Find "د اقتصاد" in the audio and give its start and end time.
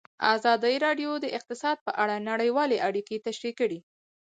1.19-1.77